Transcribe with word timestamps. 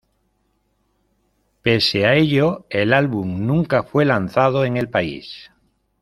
Pese 1.61 2.07
a 2.07 2.15
ello, 2.15 2.65
el 2.71 2.91
álbum 2.93 3.45
nunca 3.45 3.83
fue 3.83 4.03
lanzado 4.03 4.65
en 4.65 4.75
el 4.77 4.89
país. 4.89 5.51